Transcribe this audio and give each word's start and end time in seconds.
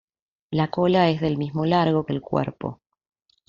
La 0.49 0.71
cola 0.71 1.11
es 1.11 1.21
del 1.21 1.37
mismo 1.37 1.63
largo 1.63 2.07
que 2.07 2.13
el 2.13 2.21
cuerpo. 2.21 2.81